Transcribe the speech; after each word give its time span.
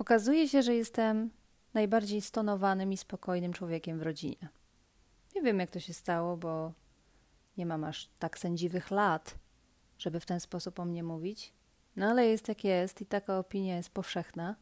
Okazuje 0.00 0.48
się, 0.48 0.62
że 0.62 0.74
jestem 0.74 1.30
najbardziej 1.74 2.20
stonowanym 2.20 2.92
i 2.92 2.96
spokojnym 2.96 3.52
człowiekiem 3.52 3.98
w 3.98 4.02
rodzinie. 4.02 4.48
Nie 5.34 5.42
wiem, 5.42 5.60
jak 5.60 5.70
to 5.70 5.80
się 5.80 5.94
stało, 5.94 6.36
bo 6.36 6.72
nie 7.56 7.66
mam 7.66 7.84
aż 7.84 8.08
tak 8.18 8.38
sędziwych 8.38 8.90
lat, 8.90 9.34
żeby 9.98 10.20
w 10.20 10.26
ten 10.26 10.40
sposób 10.40 10.80
o 10.80 10.84
mnie 10.84 11.02
mówić. 11.02 11.52
No 11.96 12.06
ale 12.06 12.26
jest 12.26 12.48
jak 12.48 12.64
jest 12.64 13.00
i 13.00 13.06
taka 13.06 13.38
opinia 13.38 13.76
jest 13.76 13.90
powszechna. 13.90 14.56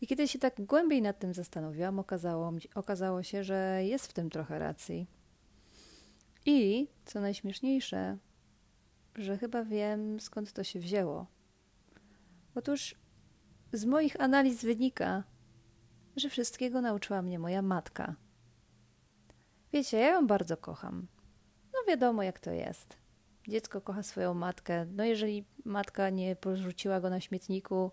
I 0.00 0.06
kiedy 0.06 0.28
się 0.28 0.38
tak 0.38 0.60
głębiej 0.60 1.02
nad 1.02 1.18
tym 1.18 1.34
zastanowiłam, 1.34 1.98
okazało, 1.98 2.52
okazało 2.74 3.22
się, 3.22 3.44
że 3.44 3.80
jest 3.84 4.06
w 4.06 4.12
tym 4.12 4.30
trochę 4.30 4.58
racji. 4.58 5.06
I, 6.46 6.88
co 7.04 7.20
najśmieszniejsze, 7.20 8.16
że 9.14 9.38
chyba 9.38 9.64
wiem, 9.64 10.20
skąd 10.20 10.52
to 10.52 10.64
się 10.64 10.80
wzięło. 10.80 11.26
Otóż 12.54 12.94
z 13.72 13.84
moich 13.84 14.20
analiz 14.20 14.62
wynika, 14.62 15.22
że 16.16 16.28
wszystkiego 16.28 16.80
nauczyła 16.80 17.22
mnie 17.22 17.38
moja 17.38 17.62
matka. 17.62 18.14
Wiecie, 19.72 19.98
ja 19.98 20.08
ją 20.08 20.26
bardzo 20.26 20.56
kocham. 20.56 21.06
No 21.72 21.78
wiadomo, 21.88 22.22
jak 22.22 22.40
to 22.40 22.50
jest. 22.50 22.96
Dziecko 23.48 23.80
kocha 23.80 24.02
swoją 24.02 24.34
matkę. 24.34 24.86
No 24.86 25.04
jeżeli 25.04 25.44
matka 25.64 26.10
nie 26.10 26.36
porzuciła 26.36 27.00
go 27.00 27.10
na 27.10 27.20
śmietniku, 27.20 27.90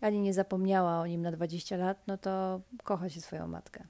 ani 0.00 0.20
nie 0.20 0.34
zapomniała 0.34 1.00
o 1.00 1.06
nim 1.06 1.22
na 1.22 1.32
20 1.32 1.76
lat, 1.76 2.02
no 2.06 2.18
to 2.18 2.60
kocha 2.84 3.08
się 3.08 3.20
swoją 3.20 3.48
matkę. 3.48 3.84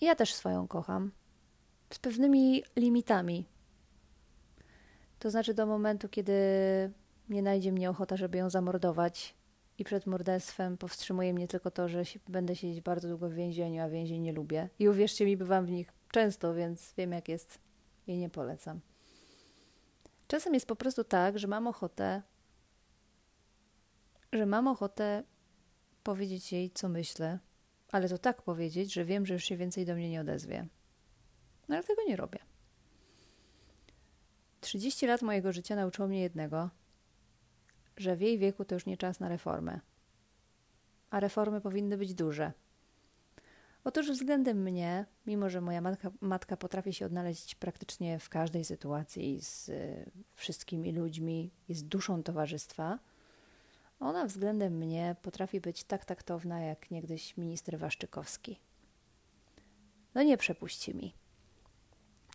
Ja 0.00 0.14
też 0.14 0.34
swoją 0.34 0.68
kocham. 0.68 1.12
Z 1.90 1.98
pewnymi 1.98 2.62
limitami. 2.76 3.46
To 5.18 5.30
znaczy 5.30 5.54
do 5.54 5.66
momentu, 5.66 6.08
kiedy 6.08 6.32
nie 7.28 7.42
najdzie 7.42 7.72
mnie 7.72 7.90
ochota, 7.90 8.16
żeby 8.16 8.38
ją 8.38 8.50
zamordować, 8.50 9.34
i 9.80 9.84
przed 9.84 10.06
morderstwem 10.06 10.76
powstrzymuje 10.76 11.34
mnie 11.34 11.48
tylko 11.48 11.70
to, 11.70 11.88
że 11.88 12.02
będę 12.28 12.56
siedzieć 12.56 12.80
bardzo 12.80 13.08
długo 13.08 13.28
w 13.28 13.34
więzieniu, 13.34 13.82
a 13.82 13.88
więzień 13.88 14.22
nie 14.22 14.32
lubię. 14.32 14.68
I 14.78 14.88
uwierzcie 14.88 15.26
mi, 15.26 15.36
bywam 15.36 15.66
w 15.66 15.70
nich 15.70 15.92
często, 16.10 16.54
więc 16.54 16.94
wiem 16.96 17.12
jak 17.12 17.28
jest 17.28 17.58
i 18.06 18.18
nie 18.18 18.30
polecam. 18.30 18.80
Czasem 20.26 20.54
jest 20.54 20.66
po 20.66 20.76
prostu 20.76 21.04
tak, 21.04 21.38
że 21.38 21.48
mam 21.48 21.66
ochotę, 21.66 22.22
że 24.32 24.46
mam 24.46 24.68
ochotę 24.68 25.22
powiedzieć 26.02 26.52
jej, 26.52 26.70
co 26.70 26.88
myślę, 26.88 27.38
ale 27.92 28.08
to 28.08 28.18
tak 28.18 28.42
powiedzieć, 28.42 28.92
że 28.92 29.04
wiem, 29.04 29.26
że 29.26 29.34
już 29.34 29.44
się 29.44 29.56
więcej 29.56 29.86
do 29.86 29.94
mnie 29.94 30.10
nie 30.10 30.20
odezwie. 30.20 30.66
No 31.68 31.76
ale 31.76 31.84
tego 31.84 32.02
nie 32.08 32.16
robię. 32.16 32.38
30 34.60 35.06
lat 35.06 35.22
mojego 35.22 35.52
życia 35.52 35.76
nauczyło 35.76 36.08
mnie 36.08 36.20
jednego– 36.20 36.70
że 38.00 38.16
w 38.16 38.20
jej 38.20 38.38
wieku 38.38 38.64
to 38.64 38.74
już 38.74 38.86
nie 38.86 38.96
czas 38.96 39.20
na 39.20 39.28
reformę. 39.28 39.80
A 41.10 41.20
reformy 41.20 41.60
powinny 41.60 41.98
być 41.98 42.14
duże. 42.14 42.52
Otóż 43.84 44.10
względem 44.10 44.62
mnie, 44.62 45.06
mimo 45.26 45.50
że 45.50 45.60
moja 45.60 45.80
matka, 45.80 46.10
matka 46.20 46.56
potrafi 46.56 46.92
się 46.92 47.06
odnaleźć 47.06 47.54
praktycznie 47.54 48.18
w 48.18 48.28
każdej 48.28 48.64
sytuacji 48.64 49.40
z 49.40 49.68
y, 49.68 50.10
wszystkimi 50.32 50.92
ludźmi, 50.92 51.50
jest 51.68 51.86
duszą 51.86 52.22
towarzystwa, 52.22 52.98
ona 54.00 54.26
względem 54.26 54.76
mnie 54.76 55.16
potrafi 55.22 55.60
być 55.60 55.84
tak 55.84 56.04
taktowna 56.04 56.60
jak 56.60 56.90
niegdyś 56.90 57.36
minister 57.36 57.78
Waszczykowski. 57.78 58.60
No 60.14 60.22
nie 60.22 60.36
przepuści 60.36 60.96
mi. 60.96 61.14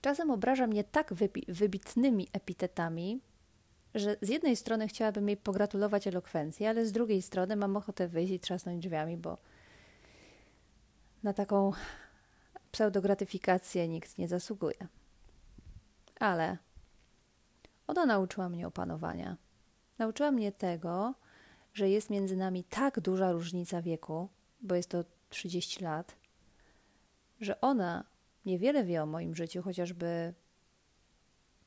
Czasem 0.02 0.31
obraża 0.31 0.67
mnie 0.67 0.83
tak 0.83 1.13
wybitnymi 1.47 2.27
epitetami, 2.33 3.21
że 3.95 4.17
z 4.21 4.29
jednej 4.29 4.55
strony 4.55 4.88
chciałabym 4.88 5.27
jej 5.27 5.38
pogratulować 5.38 6.07
elokwencji, 6.07 6.65
ale 6.65 6.85
z 6.85 6.91
drugiej 6.91 7.21
strony 7.21 7.55
mam 7.55 7.77
ochotę 7.77 8.07
wyjść 8.07 8.33
i 8.33 8.39
trzasnąć 8.39 8.83
drzwiami, 8.83 9.17
bo 9.17 9.37
na 11.23 11.33
taką 11.33 11.71
pseudogratyfikację 12.71 13.87
nikt 13.87 14.17
nie 14.17 14.27
zasługuje. 14.27 14.87
Ale 16.20 16.58
ona 17.87 18.05
nauczyła 18.05 18.49
mnie 18.49 18.67
opanowania. 18.67 19.37
Nauczyła 19.97 20.31
mnie 20.31 20.52
tego, 20.52 21.14
że 21.73 21.89
jest 21.89 22.09
między 22.09 22.36
nami 22.36 22.64
tak 22.64 22.99
duża 22.99 23.31
różnica 23.31 23.81
wieku, 23.81 24.30
bo 24.61 24.75
jest 24.75 24.89
to 24.89 25.03
30 25.30 25.83
lat, 25.83 26.15
że 27.41 27.61
ona 27.61 28.03
niewiele 28.45 28.83
wie 28.83 29.03
o 29.03 29.05
moim 29.05 29.36
życiu, 29.36 29.61
chociażby 29.61 30.33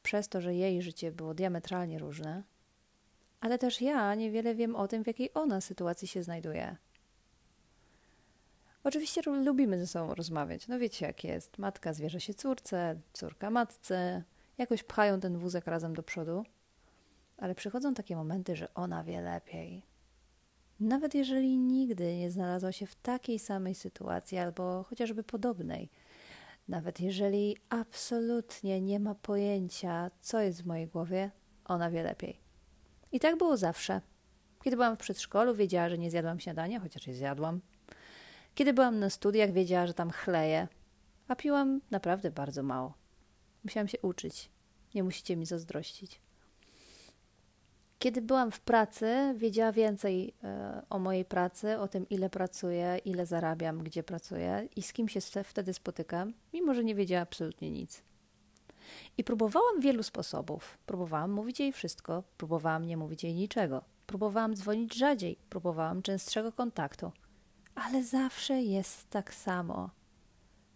przez 0.09 0.29
to, 0.29 0.41
że 0.41 0.55
jej 0.55 0.83
życie 0.83 1.13
było 1.13 1.35
diametralnie 1.35 1.99
różne, 1.99 2.43
ale 3.41 3.59
też 3.59 3.81
ja 3.81 4.15
niewiele 4.15 4.55
wiem 4.55 4.77
o 4.77 4.89
tym, 4.89 5.05
w 5.05 5.07
jakiej 5.07 5.31
ona 5.35 5.61
sytuacji 5.61 6.09
się 6.09 6.23
znajduje. 6.23 6.77
Oczywiście 8.85 9.23
lubimy 9.23 9.79
ze 9.79 9.87
sobą 9.87 10.15
rozmawiać. 10.15 10.69
No 10.69 10.79
wiecie, 10.79 11.07
jak 11.07 11.25
jest. 11.25 11.59
Matka 11.59 11.93
zwierza 11.93 12.21
się 12.21 12.35
córce, 12.35 13.01
córka 13.13 13.51
matce. 13.51 14.23
Jakoś 14.59 14.83
pchają 14.83 15.21
ten 15.21 15.39
wózek 15.39 15.67
razem 15.67 15.95
do 15.95 16.03
przodu. 16.03 16.45
Ale 17.37 17.55
przychodzą 17.55 17.95
takie 17.95 18.17
momenty, 18.17 18.57
że 18.57 18.75
ona 18.75 19.05
wie 19.05 19.21
lepiej. 19.21 19.83
Nawet 20.81 21.15
jeżeli 21.15 21.59
nigdy 21.59 22.17
nie 22.17 22.31
znalazła 22.31 22.73
się 22.73 22.87
w 22.87 22.95
takiej 22.95 23.39
samej 23.39 23.75
sytuacji 23.75 24.39
albo 24.39 24.83
chociażby 24.83 25.23
podobnej– 25.23 25.89
nawet 26.69 27.01
jeżeli 27.01 27.57
absolutnie 27.69 28.81
nie 28.81 29.01
ma 29.01 29.15
pojęcia, 29.15 30.11
co 30.21 30.41
jest 30.41 30.63
w 30.63 30.67
mojej 30.67 30.87
głowie, 30.87 31.31
ona 31.65 31.91
wie 31.91 32.03
lepiej. 32.03 32.41
I 33.13 33.21
tak 33.21 33.39
było 33.39 33.57
zawsze. 33.57 34.01
Kiedy 34.65 34.77
byłam 34.77 34.97
w 34.97 34.99
przedszkolu, 34.99 35.55
wiedziała, 35.55 35.89
że 35.89 35.99
nie 35.99 36.11
zjadłam 36.11 36.41
śniadania, 36.41 36.81
chociaż 36.81 37.07
je 37.07 37.15
zjadłam. 37.15 37.61
Kiedy 38.55 38.73
byłam 38.73 38.99
na 38.99 39.11
studiach, 39.11 39.53
wiedziała, 39.53 39.87
że 39.87 39.95
tam 39.95 40.11
chleję, 40.11 40.69
a 41.29 41.37
piłam 41.37 41.81
naprawdę 41.91 42.31
bardzo 42.31 42.63
mało. 42.63 42.95
Musiałam 43.65 43.89
się 43.89 43.99
uczyć. 44.03 44.51
Nie 44.95 45.03
musicie 45.03 45.37
mi 45.37 45.47
zazdrościć. 45.47 46.21
Kiedy 47.99 48.23
byłam 48.23 48.51
w 48.51 48.61
pracy, 48.61 49.35
wiedziała 49.37 49.73
więcej 49.73 50.35
e, 50.45 50.83
o 50.91 50.99
mojej 50.99 51.25
pracy, 51.25 51.79
o 51.79 51.89
tym, 51.89 52.09
ile 52.09 52.31
pracuję, 52.31 52.99
ile 53.05 53.27
zarabiam, 53.27 53.83
gdzie 53.83 54.03
pracuję 54.03 54.69
i 54.77 54.83
z 54.83 54.93
kim 54.93 55.09
się 55.09 55.21
wtedy 55.45 55.75
spotykam, 55.75 56.33
mimo 56.53 56.75
że 56.75 56.85
nie 56.85 56.95
wiedziała 56.95 57.23
absolutnie 57.23 57.71
nic. 57.71 58.03
I 59.19 59.25
próbowałam 59.25 59.81
wielu 59.81 60.03
sposobów. 60.03 60.79
Próbowałam 60.87 61.31
mówić 61.31 61.61
jej 61.61 61.73
wszystko, 61.73 62.23
próbowałam 62.37 62.87
nie 62.87 62.97
mówić 62.97 63.25
jej 63.25 63.35
niczego, 63.35 63.85
próbowałam 64.07 64.55
dzwonić 64.55 64.95
rzadziej, 64.95 65.39
próbowałam 65.51 66.03
częstszego 66.03 66.53
kontaktu, 66.53 67.13
ale 67.75 68.05
zawsze 68.05 68.63
jest 68.63 69.11
tak 69.11 69.35
samo. 69.35 69.91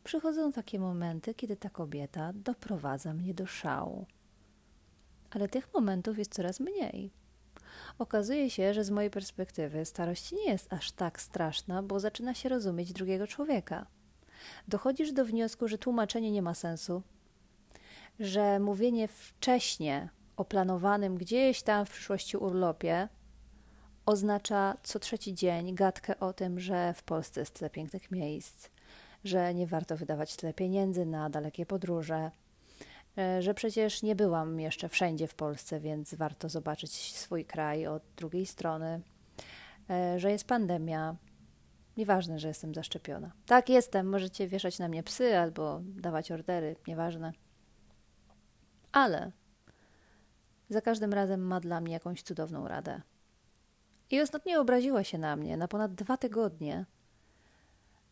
Przychodzą 0.04 0.52
takie 0.52 0.78
momenty, 0.80 1.34
kiedy 1.34 1.56
ta 1.56 1.70
kobieta 1.70 2.32
doprowadza 2.34 3.14
mnie 3.14 3.34
do 3.34 3.46
szału 3.46 4.06
ale 5.36 5.48
tych 5.48 5.74
momentów 5.74 6.18
jest 6.18 6.34
coraz 6.34 6.60
mniej. 6.60 7.10
Okazuje 7.98 8.50
się, 8.50 8.74
że 8.74 8.84
z 8.84 8.90
mojej 8.90 9.10
perspektywy 9.10 9.84
starość 9.84 10.32
nie 10.32 10.44
jest 10.50 10.72
aż 10.72 10.92
tak 10.92 11.20
straszna, 11.20 11.82
bo 11.82 12.00
zaczyna 12.00 12.34
się 12.34 12.48
rozumieć 12.48 12.92
drugiego 12.92 13.26
człowieka. 13.26 13.86
Dochodzisz 14.68 15.12
do 15.12 15.24
wniosku, 15.24 15.68
że 15.68 15.78
tłumaczenie 15.78 16.30
nie 16.30 16.42
ma 16.42 16.54
sensu, 16.54 17.02
że 18.20 18.60
mówienie 18.60 19.08
wcześnie 19.08 20.08
o 20.36 20.44
planowanym 20.44 21.16
gdzieś 21.18 21.62
tam 21.62 21.86
w 21.86 21.90
przyszłości 21.90 22.36
urlopie 22.36 23.08
oznacza 24.06 24.76
co 24.82 24.98
trzeci 24.98 25.34
dzień 25.34 25.74
gadkę 25.74 26.20
o 26.20 26.32
tym, 26.32 26.60
że 26.60 26.94
w 26.94 27.02
Polsce 27.02 27.40
jest 27.40 27.54
tyle 27.54 27.70
pięknych 27.70 28.10
miejsc, 28.10 28.68
że 29.24 29.54
nie 29.54 29.66
warto 29.66 29.96
wydawać 29.96 30.36
tyle 30.36 30.54
pieniędzy 30.54 31.06
na 31.06 31.30
dalekie 31.30 31.66
podróże, 31.66 32.30
że 33.40 33.54
przecież 33.54 34.02
nie 34.02 34.16
byłam 34.16 34.60
jeszcze 34.60 34.88
wszędzie 34.88 35.26
w 35.26 35.34
Polsce, 35.34 35.80
więc 35.80 36.14
warto 36.14 36.48
zobaczyć 36.48 37.16
swój 37.16 37.44
kraj 37.44 37.86
od 37.86 38.02
drugiej 38.16 38.46
strony, 38.46 39.00
e, 39.90 40.20
że 40.20 40.30
jest 40.30 40.46
pandemia. 40.46 41.16
Nieważne, 41.96 42.38
że 42.38 42.48
jestem 42.48 42.74
zaszczepiona. 42.74 43.32
Tak, 43.46 43.68
jestem, 43.68 44.08
możecie 44.08 44.48
wieszać 44.48 44.78
na 44.78 44.88
mnie 44.88 45.02
psy 45.02 45.38
albo 45.38 45.80
dawać 45.84 46.32
ordery, 46.32 46.76
nieważne. 46.86 47.32
Ale 48.92 49.32
za 50.68 50.80
każdym 50.80 51.12
razem 51.12 51.40
ma 51.40 51.60
dla 51.60 51.80
mnie 51.80 51.92
jakąś 51.92 52.22
cudowną 52.22 52.68
radę. 52.68 53.02
I 54.10 54.20
ostatnio 54.20 54.60
obraziła 54.60 55.04
się 55.04 55.18
na 55.18 55.36
mnie 55.36 55.56
na 55.56 55.68
ponad 55.68 55.94
dwa 55.94 56.16
tygodnie, 56.16 56.86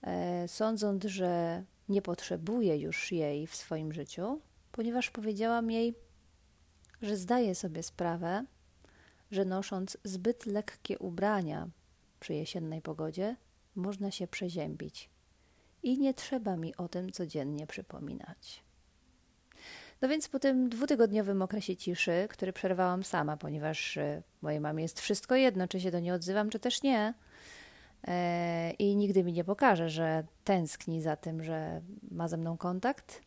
e, 0.03 0.49
sądząc, 0.49 1.05
że 1.05 1.65
nie 1.89 2.03
potrzebuję 2.03 2.77
już 2.77 3.13
jej 3.13 3.47
w 3.47 3.57
swoim 3.57 3.93
życiu, 3.93 4.41
ponieważ 4.73 5.11
powiedziałam 5.11 5.71
jej, 5.71 5.95
że 7.03 7.17
zdaję 7.17 7.55
sobie 7.55 7.83
sprawę, 7.83 8.45
że 9.31 9.45
nosząc 9.45 9.99
zbyt 10.05 10.47
lekkie 10.47 10.99
ubrania 10.99 11.69
przy 12.21 12.35
jesiennej 12.35 12.83
pogodzie, 12.83 13.37
można 13.75 14.11
się 14.11 14.27
przeziębić 14.27 15.11
i 15.83 15.99
nie 15.99 16.15
trzeba 16.15 16.57
mi 16.57 16.77
o 16.77 16.89
tym 16.89 17.13
codziennie 17.13 17.67
przypominać. 17.67 18.63
No 20.03 20.09
więc 20.09 20.29
po 20.29 20.39
tym 20.39 20.69
dwutygodniowym 20.69 21.43
okresie 21.43 21.77
ciszy, 21.77 22.27
który 22.31 22.53
przerwałam 22.53 23.05
sama, 23.05 23.37
ponieważ 23.37 23.97
y, 23.97 24.23
mojej 24.43 24.61
mamie 24.61 24.83
jest 24.83 25.01
wszystko 25.01 25.35
jedno, 25.35 25.69
czy 25.69 25.81
się 25.81 25.91
do 25.91 26.01
niej 26.01 26.13
odzywam, 26.13 26.51
czy 26.51 26.59
też 26.59 26.83
nie. 26.83 27.15
E, 28.07 28.71
I 28.71 28.97
nigdy 28.97 29.25
mi 29.25 29.33
nie 29.33 29.45
pokaże, 29.45 29.91
że 29.91 30.25
tęskni 30.45 31.03
za 31.03 31.17
tym, 31.17 31.45
że 31.45 31.81
ma 32.11 32.29
ze 32.29 32.37
mną 32.37 32.57
kontakt. 32.57 33.23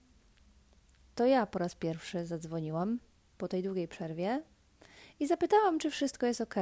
To 1.15 1.25
ja 1.25 1.45
po 1.45 1.59
raz 1.59 1.75
pierwszy 1.75 2.25
zadzwoniłam 2.25 2.99
po 3.37 3.47
tej 3.47 3.63
długiej 3.63 3.87
przerwie 3.87 4.43
i 5.19 5.27
zapytałam, 5.27 5.79
czy 5.79 5.91
wszystko 5.91 6.25
jest 6.25 6.41
ok. 6.41 6.55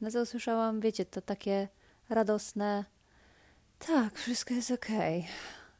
Na 0.00 0.10
co 0.10 0.22
usłyszałam, 0.22 0.80
wiecie, 0.80 1.04
to 1.04 1.20
takie 1.20 1.68
radosne. 2.08 2.84
Tak, 3.78 4.18
wszystko 4.18 4.54
jest 4.54 4.70
ok. 4.70 4.86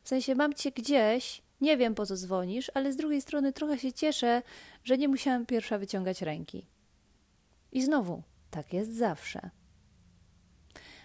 W 0.02 0.08
sensie 0.08 0.34
mam 0.34 0.54
cię 0.54 0.72
gdzieś, 0.72 1.42
nie 1.60 1.76
wiem 1.76 1.94
po 1.94 2.06
co 2.06 2.16
dzwonisz, 2.16 2.70
ale 2.74 2.92
z 2.92 2.96
drugiej 2.96 3.22
strony 3.22 3.52
trochę 3.52 3.78
się 3.78 3.92
cieszę, 3.92 4.42
że 4.84 4.98
nie 4.98 5.08
musiałam 5.08 5.46
pierwsza 5.46 5.78
wyciągać 5.78 6.22
ręki. 6.22 6.66
I 7.72 7.82
znowu, 7.82 8.22
tak 8.50 8.72
jest 8.72 8.96
zawsze. 8.96 9.50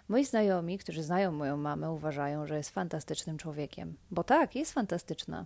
Moi 0.07 0.25
znajomi, 0.25 0.77
którzy 0.77 1.03
znają 1.03 1.31
moją 1.31 1.57
mamę, 1.57 1.91
uważają, 1.91 2.47
że 2.47 2.57
jest 2.57 2.69
fantastycznym 2.69 3.37
człowiekiem. 3.37 3.97
Bo 4.11 4.23
tak, 4.23 4.55
jest 4.55 4.73
fantastyczna. 4.73 5.45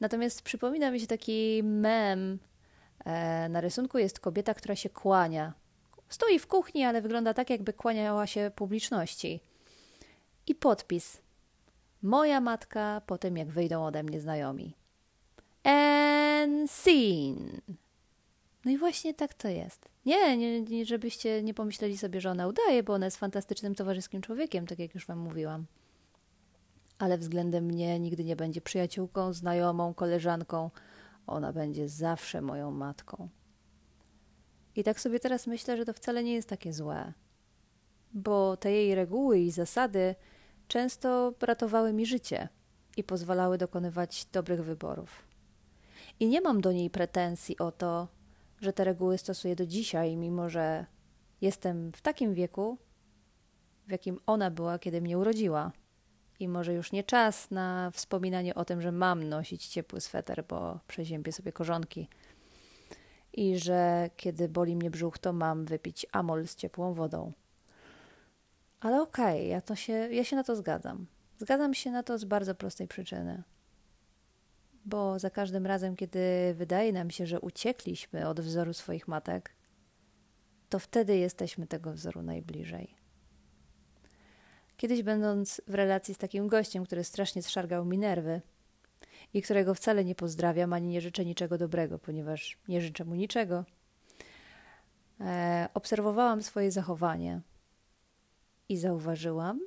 Natomiast 0.00 0.42
przypomina 0.42 0.90
mi 0.90 1.00
się 1.00 1.06
taki 1.06 1.62
mem. 1.62 2.38
E, 3.04 3.48
na 3.48 3.60
rysunku 3.60 3.98
jest 3.98 4.20
kobieta, 4.20 4.54
która 4.54 4.76
się 4.76 4.90
kłania. 4.90 5.52
Stoi 6.08 6.38
w 6.38 6.46
kuchni, 6.46 6.84
ale 6.84 7.02
wygląda 7.02 7.34
tak, 7.34 7.50
jakby 7.50 7.72
kłaniała 7.72 8.26
się 8.26 8.50
publiczności. 8.56 9.40
I 10.46 10.54
podpis. 10.54 11.20
Moja 12.02 12.40
matka 12.40 13.02
po 13.06 13.18
tym, 13.18 13.36
jak 13.36 13.48
wyjdą 13.48 13.86
ode 13.86 14.02
mnie 14.02 14.20
znajomi. 14.20 14.74
And 15.64 16.70
scene. 16.70 17.60
No 18.64 18.70
i 18.70 18.78
właśnie 18.78 19.14
tak 19.14 19.34
to 19.34 19.48
jest. 19.48 19.88
Nie, 20.06 20.36
nie, 20.36 20.60
nie, 20.60 20.86
żebyście 20.86 21.42
nie 21.42 21.54
pomyśleli 21.54 21.98
sobie, 21.98 22.20
że 22.20 22.30
ona 22.30 22.46
udaje, 22.46 22.82
bo 22.82 22.92
ona 22.92 23.04
jest 23.04 23.16
fantastycznym 23.16 23.74
towarzyskim 23.74 24.22
człowiekiem, 24.22 24.66
tak 24.66 24.78
jak 24.78 24.94
już 24.94 25.06
wam 25.06 25.18
mówiłam. 25.18 25.66
Ale 26.98 27.18
względem 27.18 27.64
mnie 27.64 28.00
nigdy 28.00 28.24
nie 28.24 28.36
będzie 28.36 28.60
przyjaciółką, 28.60 29.32
znajomą, 29.32 29.94
koleżanką. 29.94 30.70
Ona 31.26 31.52
będzie 31.52 31.88
zawsze 31.88 32.42
moją 32.42 32.70
matką. 32.70 33.28
I 34.76 34.84
tak 34.84 35.00
sobie 35.00 35.20
teraz 35.20 35.46
myślę, 35.46 35.76
że 35.76 35.84
to 35.84 35.92
wcale 35.92 36.24
nie 36.24 36.34
jest 36.34 36.48
takie 36.48 36.72
złe, 36.72 37.12
bo 38.12 38.56
te 38.56 38.72
jej 38.72 38.94
reguły 38.94 39.38
i 39.38 39.50
zasady 39.50 40.14
często 40.68 41.34
ratowały 41.40 41.92
mi 41.92 42.06
życie 42.06 42.48
i 42.96 43.04
pozwalały 43.04 43.58
dokonywać 43.58 44.26
dobrych 44.32 44.64
wyborów. 44.64 45.28
I 46.20 46.28
nie 46.28 46.40
mam 46.40 46.60
do 46.60 46.72
niej 46.72 46.90
pretensji 46.90 47.58
o 47.58 47.72
to, 47.72 48.08
że 48.60 48.72
te 48.72 48.84
reguły 48.84 49.18
stosuję 49.18 49.56
do 49.56 49.66
dzisiaj, 49.66 50.16
mimo 50.16 50.48
że 50.48 50.86
jestem 51.40 51.92
w 51.92 52.00
takim 52.00 52.34
wieku, 52.34 52.78
w 53.86 53.90
jakim 53.90 54.18
ona 54.26 54.50
była, 54.50 54.78
kiedy 54.78 55.00
mnie 55.00 55.18
urodziła. 55.18 55.72
I 56.40 56.48
może 56.48 56.74
już 56.74 56.92
nie 56.92 57.04
czas 57.04 57.50
na 57.50 57.90
wspominanie 57.90 58.54
o 58.54 58.64
tym, 58.64 58.82
że 58.82 58.92
mam 58.92 59.28
nosić 59.28 59.66
ciepły 59.66 60.00
sweter, 60.00 60.44
bo 60.48 60.80
przeziębię 60.88 61.32
sobie 61.32 61.52
korzonki. 61.52 62.08
I 63.32 63.58
że 63.58 64.10
kiedy 64.16 64.48
boli 64.48 64.76
mnie 64.76 64.90
brzuch, 64.90 65.18
to 65.18 65.32
mam 65.32 65.64
wypić 65.64 66.06
amol 66.12 66.46
z 66.46 66.56
ciepłą 66.56 66.94
wodą. 66.94 67.32
Ale 68.80 69.02
okej, 69.02 69.38
okay, 69.40 69.46
ja, 69.46 69.60
to 69.60 69.76
się, 69.76 69.92
ja 69.92 70.24
się 70.24 70.36
na 70.36 70.44
to 70.44 70.56
zgadzam. 70.56 71.06
Zgadzam 71.38 71.74
się 71.74 71.90
na 71.90 72.02
to 72.02 72.18
z 72.18 72.24
bardzo 72.24 72.54
prostej 72.54 72.88
przyczyny 72.88 73.42
bo 74.88 75.18
za 75.18 75.30
każdym 75.30 75.66
razem, 75.66 75.96
kiedy 75.96 76.54
wydaje 76.54 76.92
nam 76.92 77.10
się, 77.10 77.26
że 77.26 77.40
uciekliśmy 77.40 78.28
od 78.28 78.40
wzoru 78.40 78.72
swoich 78.72 79.08
matek, 79.08 79.54
to 80.68 80.78
wtedy 80.78 81.16
jesteśmy 81.16 81.66
tego 81.66 81.92
wzoru 81.92 82.22
najbliżej. 82.22 82.94
Kiedyś, 84.78 85.02
będąc 85.02 85.60
w 85.66 85.74
relacji 85.74 86.14
z 86.14 86.18
takim 86.18 86.48
gościem, 86.48 86.84
który 86.84 87.04
strasznie 87.04 87.42
zszargał 87.42 87.84
mi 87.84 87.98
nerwy 87.98 88.40
i 89.34 89.42
którego 89.42 89.74
wcale 89.74 90.04
nie 90.04 90.14
pozdrawiam 90.14 90.72
ani 90.72 90.88
nie 90.88 91.00
życzę 91.00 91.24
niczego 91.24 91.58
dobrego, 91.58 91.98
ponieważ 91.98 92.58
nie 92.68 92.80
życzę 92.80 93.04
mu 93.04 93.14
niczego, 93.14 93.64
e, 95.20 95.68
obserwowałam 95.74 96.42
swoje 96.42 96.70
zachowanie 96.70 97.40
i 98.68 98.76
zauważyłam, 98.76 99.60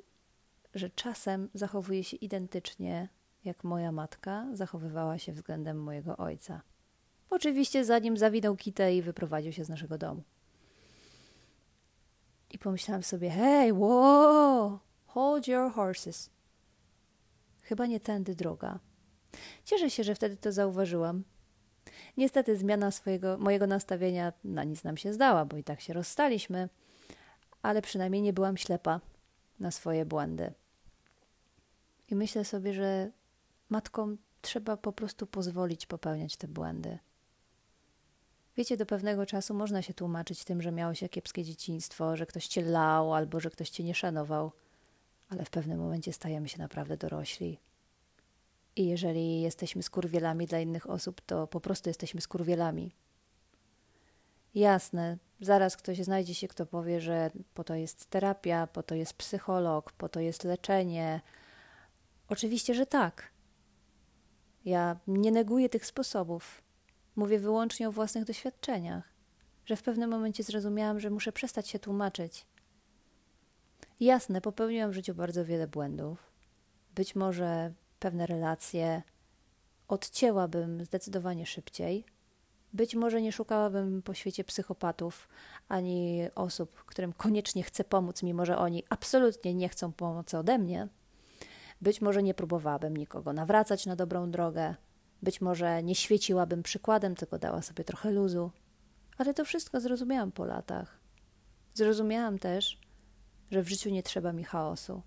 że 0.74 0.90
czasem 0.90 1.48
zachowuje 1.54 2.04
się 2.04 2.16
identycznie 2.16 3.08
jak 3.44 3.64
moja 3.64 3.92
matka 3.92 4.46
zachowywała 4.52 5.18
się 5.18 5.32
względem 5.32 5.82
mojego 5.82 6.16
ojca. 6.16 6.62
Oczywiście 7.30 7.84
zanim 7.84 8.16
zawinął 8.16 8.56
kitę 8.56 8.96
i 8.96 9.02
wyprowadził 9.02 9.52
się 9.52 9.64
z 9.64 9.68
naszego 9.68 9.98
domu. 9.98 10.22
I 12.50 12.58
pomyślałam 12.58 13.02
sobie, 13.02 13.30
hej, 13.30 13.72
wow, 13.72 14.78
hold 15.14 15.48
your 15.48 15.72
horses. 15.72 16.30
Chyba 17.62 17.86
nie 17.86 18.00
tędy 18.00 18.34
droga. 18.34 18.78
Cieszę 19.64 19.90
się, 19.90 20.04
że 20.04 20.14
wtedy 20.14 20.36
to 20.36 20.52
zauważyłam. 20.52 21.24
Niestety 22.16 22.56
zmiana 22.56 22.90
swojego, 22.90 23.38
mojego 23.38 23.66
nastawienia 23.66 24.32
na 24.44 24.64
nic 24.64 24.84
nam 24.84 24.96
się 24.96 25.12
zdała, 25.12 25.44
bo 25.44 25.56
i 25.56 25.64
tak 25.64 25.80
się 25.80 25.92
rozstaliśmy, 25.92 26.68
ale 27.62 27.82
przynajmniej 27.82 28.22
nie 28.22 28.32
byłam 28.32 28.56
ślepa 28.56 29.00
na 29.60 29.70
swoje 29.70 30.04
błędy. 30.04 30.52
I 32.08 32.14
myślę 32.14 32.44
sobie, 32.44 32.72
że 32.72 33.10
matkom 33.68 34.18
trzeba 34.42 34.76
po 34.76 34.92
prostu 34.92 35.26
pozwolić 35.26 35.86
popełniać 35.86 36.36
te 36.36 36.48
błędy. 36.48 36.98
Wiecie, 38.56 38.76
do 38.76 38.86
pewnego 38.86 39.26
czasu 39.26 39.54
można 39.54 39.82
się 39.82 39.94
tłumaczyć 39.94 40.44
tym, 40.44 40.62
że 40.62 40.72
miało 40.72 40.94
się 40.94 41.08
kiepskie 41.08 41.44
dzieciństwo, 41.44 42.16
że 42.16 42.26
ktoś 42.26 42.46
cię 42.46 42.62
lał 42.62 43.14
albo 43.14 43.40
że 43.40 43.50
ktoś 43.50 43.70
cię 43.70 43.84
nie 43.84 43.94
szanował, 43.94 44.52
ale 45.32 45.44
w 45.44 45.50
pewnym 45.50 45.78
momencie 45.78 46.12
stajemy 46.12 46.48
się 46.48 46.58
naprawdę 46.58 46.96
dorośli. 46.96 47.58
I 48.76 48.86
jeżeli 48.86 49.40
jesteśmy 49.40 49.82
skurwielami 49.82 50.46
dla 50.46 50.60
innych 50.60 50.90
osób, 50.90 51.20
to 51.20 51.46
po 51.46 51.60
prostu 51.60 51.90
jesteśmy 51.90 52.20
skurwielami. 52.20 52.94
Jasne, 54.54 55.18
zaraz 55.40 55.76
ktoś 55.76 55.98
znajdzie 55.98 56.34
się, 56.34 56.48
kto 56.48 56.66
powie, 56.66 57.00
że 57.00 57.30
po 57.54 57.64
to 57.64 57.74
jest 57.74 58.06
terapia, 58.06 58.66
po 58.66 58.82
to 58.82 58.94
jest 58.94 59.14
psycholog, 59.14 59.92
po 59.92 60.08
to 60.08 60.20
jest 60.20 60.44
leczenie. 60.44 61.20
Oczywiście, 62.28 62.74
że 62.74 62.86
tak. 62.86 63.30
Ja 64.64 64.96
nie 65.06 65.32
neguję 65.32 65.68
tych 65.68 65.86
sposobów. 65.86 66.62
Mówię 67.16 67.38
wyłącznie 67.38 67.88
o 67.88 67.92
własnych 67.92 68.24
doświadczeniach, 68.24 69.12
że 69.64 69.76
w 69.76 69.82
pewnym 69.82 70.10
momencie 70.10 70.42
zrozumiałam, 70.42 71.00
że 71.00 71.10
muszę 71.10 71.32
przestać 71.32 71.68
się 71.68 71.78
tłumaczyć. 71.78 72.46
Jasne, 74.02 74.40
popełniłam 74.40 74.90
w 74.90 74.94
życiu 74.94 75.14
bardzo 75.14 75.44
wiele 75.44 75.68
błędów. 75.68 76.32
Być 76.94 77.14
może 77.14 77.72
pewne 77.98 78.26
relacje 78.26 79.02
odcięłabym 79.88 80.84
zdecydowanie 80.84 81.46
szybciej. 81.46 82.04
Być 82.72 82.94
może 82.94 83.22
nie 83.22 83.32
szukałabym 83.32 84.02
po 84.02 84.14
świecie 84.14 84.44
psychopatów 84.44 85.28
ani 85.68 86.22
osób, 86.34 86.84
którym 86.84 87.12
koniecznie 87.12 87.62
chcę 87.62 87.84
pomóc, 87.84 88.22
mimo 88.22 88.46
że 88.46 88.58
oni 88.58 88.84
absolutnie 88.88 89.54
nie 89.54 89.68
chcą 89.68 89.92
pomocy 89.92 90.38
ode 90.38 90.58
mnie. 90.58 90.88
Być 91.80 92.00
może 92.00 92.22
nie 92.22 92.34
próbowałabym 92.34 92.96
nikogo 92.96 93.32
nawracać 93.32 93.86
na 93.86 93.96
dobrą 93.96 94.30
drogę, 94.30 94.74
być 95.22 95.40
może 95.40 95.82
nie 95.82 95.94
świeciłabym 95.94 96.62
przykładem, 96.62 97.14
tylko 97.14 97.38
dała 97.38 97.62
sobie 97.62 97.84
trochę 97.84 98.10
luzu. 98.10 98.50
Ale 99.18 99.34
to 99.34 99.44
wszystko 99.44 99.80
zrozumiałam 99.80 100.32
po 100.32 100.44
latach. 100.44 101.00
Zrozumiałam 101.74 102.38
też, 102.38 102.78
że 103.52 103.62
w 103.62 103.68
życiu 103.68 103.90
nie 103.90 104.02
trzeba 104.02 104.32
mi 104.32 104.44
chaosu. 104.44 105.02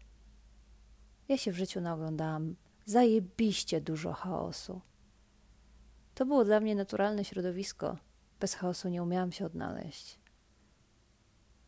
Ja 1.28 1.38
się 1.38 1.52
w 1.52 1.58
życiu 1.58 1.82
naoglądałam 1.82 2.56
zajebiście 2.86 3.82
dużo 3.82 4.14
chaosu. 4.14 4.82
To 6.16 6.26
było 6.26 6.46
dla 6.46 6.60
mnie 6.60 6.76
naturalne 6.76 7.26
środowisko. 7.26 7.98
Bez 8.40 8.54
chaosu 8.54 8.90
nie 8.90 9.04
umiałam 9.04 9.32
się 9.32 9.46
odnaleźć. 9.46 10.20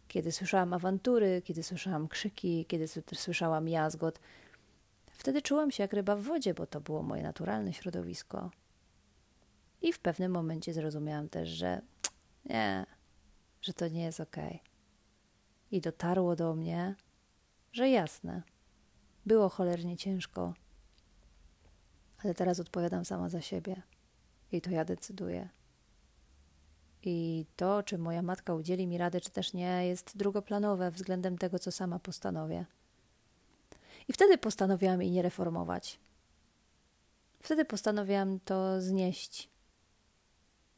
Kiedy 0.08 0.32
słyszałam 0.32 0.74
awantury, 0.74 1.42
kiedy 1.46 1.64
słyszałam 1.64 2.08
krzyki, 2.08 2.66
kiedy 2.66 2.88
słyszałam 3.14 3.68
jazgot, 3.68 4.20
Wtedy 5.18 5.42
czułam 5.42 5.72
się 5.72 5.84
jak 5.84 5.94
ryba 5.94 6.16
w 6.16 6.22
wodzie, 6.22 6.54
bo 6.54 6.68
to 6.68 6.82
było 6.82 7.04
moje 7.04 7.24
naturalne 7.24 7.74
środowisko. 7.74 8.52
I 9.82 9.94
w 9.94 10.00
pewnym 10.00 10.32
momencie 10.32 10.74
zrozumiałam 10.74 11.30
też, 11.30 11.50
że 11.50 11.82
nie, 12.46 12.86
że 13.62 13.74
to 13.74 13.88
nie 13.88 14.04
jest 14.04 14.20
okej. 14.20 14.48
Okay. 14.48 14.67
I 15.72 15.82
dotarło 15.82 16.36
do 16.36 16.56
mnie, 16.56 16.96
że 17.72 17.90
jasne, 17.90 18.42
było 19.26 19.50
cholernie 19.50 19.98
ciężko, 19.98 20.54
ale 22.24 22.34
teraz 22.34 22.60
odpowiadam 22.60 23.06
sama 23.06 23.30
za 23.30 23.42
siebie 23.42 23.82
i 24.52 24.62
to 24.62 24.70
ja 24.70 24.86
decyduję. 24.86 25.50
I 27.04 27.46
to, 27.56 27.84
czy 27.84 27.98
moja 27.98 28.22
matka 28.22 28.54
udzieli 28.54 28.88
mi 28.88 28.98
rady, 28.98 29.22
czy 29.22 29.30
też 29.30 29.54
nie, 29.54 29.88
jest 29.88 30.18
drugoplanowe 30.18 30.92
względem 30.92 31.38
tego, 31.38 31.60
co 31.60 31.72
sama 31.72 32.00
postanowię. 32.00 32.66
I 34.08 34.14
wtedy 34.14 34.38
postanowiłam 34.38 35.02
jej 35.02 35.12
nie 35.12 35.22
reformować. 35.22 36.00
Wtedy 37.40 37.66
postanowiłam 37.66 38.40
to 38.40 38.82
znieść 38.82 39.50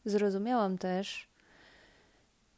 Zrozumiałam 0.05 0.77
też, 0.77 1.27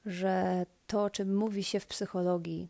że 0.05 0.65
to, 0.91 1.03
o 1.03 1.09
czym 1.09 1.35
mówi 1.35 1.63
się 1.63 1.79
w 1.79 1.87
psychologii, 1.87 2.69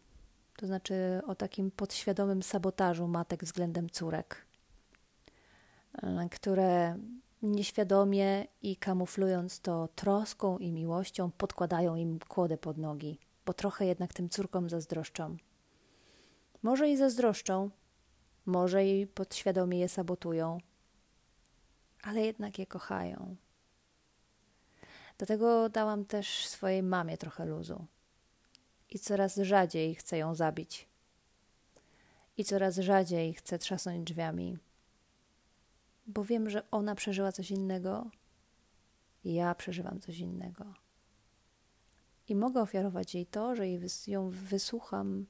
to 0.56 0.68
znaczy 0.68 1.22
o 1.28 1.36
takim 1.36 1.72
podświadomym 1.72 2.44
sabotażu 2.44 3.08
matek 3.08 3.44
względem 3.44 3.90
córek, 3.90 4.46
e, 5.94 6.30
które 6.32 6.98
nieświadomie 7.42 8.48
i 8.62 8.75
kamuflując 8.75 9.60
to 9.60 9.90
troską 9.96 10.58
i 10.58 10.72
miłością, 10.72 11.32
podkładają 11.32 11.96
im 11.96 12.20
kłodę 12.20 12.58
pod 12.58 12.78
nogi, 12.78 13.20
bo 13.46 13.54
trochę 13.54 13.86
jednak 13.86 14.13
tym 14.13 14.30
córkom 14.30 14.70
zazdroszczą. 14.70 15.38
Może 16.63 16.90
i 16.90 16.98
zazdroszczą, 16.98 17.70
może 18.46 18.86
i 18.86 19.08
podświadomie 19.08 19.80
je 19.80 19.90
sabotują, 19.90 20.58
ale 22.04 22.22
jednak 22.22 22.60
je 22.60 22.66
kochają. 22.66 23.36
Dlatego 25.18 25.70
dałam 25.70 26.06
też 26.06 26.48
swojej 26.48 26.84
mamie 26.84 27.18
trochę 27.18 27.46
luzu. 27.46 27.86
I 28.92 29.00
coraz 29.00 29.36
rzadziej 29.36 29.96
chcę 29.96 30.18
ją 30.18 30.36
zabić. 30.36 30.88
I 32.38 32.44
coraz 32.44 32.78
rzadziej 32.78 33.34
chcę 33.34 33.60
trzasnąć 33.60 34.04
drzwiami. 34.08 34.58
Bo 36.08 36.24
wiem, 36.24 36.50
że 36.50 36.72
ona 36.72 36.96
przeżyła 36.96 37.32
coś 37.32 37.52
innego, 37.52 38.10
ja 39.24 39.56
przeżywam 39.56 40.00
coś 40.00 40.20
innego. 40.20 40.66
I 42.28 42.36
mogę 42.36 42.62
ofiarować 42.62 43.16
jej 43.16 43.26
to, 43.26 43.56
że 43.56 43.66
ją 44.08 44.30
wysłucham, 44.30 45.26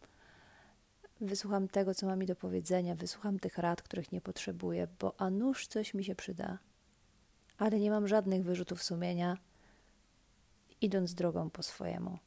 wysłucham 1.22 1.68
tego, 1.68 1.96
co 1.96 2.06
ma 2.06 2.15
mi 2.15 2.25
do 2.25 2.36
powiedzenia, 2.36 2.96
wysłucham 2.96 3.39
tych 3.39 3.58
rad, 3.58 3.82
których 3.82 4.12
nie 4.12 4.22
potrzebuję, 4.22 4.88
bo 5.00 5.22
a 5.22 5.30
nuż 5.30 5.68
coś 5.68 5.94
mi 5.94 6.03
się 6.03 6.15
przyda. 6.15 6.58
Ale 7.58 7.80
nie 7.80 7.91
mam 7.91 8.08
żadnych 8.08 8.44
wyrzutów 8.44 8.84
sumienia 8.84 9.38
idąc 10.82 11.13
drogą 11.13 11.50
po 11.50 11.63
swojemu. 11.63 12.20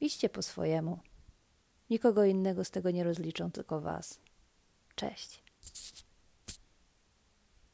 Idźcie 0.00 0.28
po 0.28 0.42
swojemu. 0.42 0.98
Nikogo 1.90 2.24
innego 2.24 2.64
z 2.64 2.70
tego 2.70 2.90
nie 2.90 3.04
rozliczą, 3.04 3.50
tylko 3.50 3.80
was. 3.80 4.20
Cześć. 4.94 5.42